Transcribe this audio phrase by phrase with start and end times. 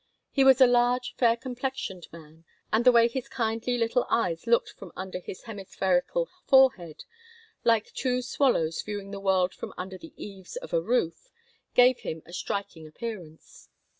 [0.31, 4.69] He was a large, fair complexioned man, and the way his kindly little eyes looked
[4.71, 7.03] from under his hemispherical forehead,
[7.63, 11.29] like two swallows viewing the world from under the eaves of a roof,
[11.75, 13.69] gave him a striking appearance.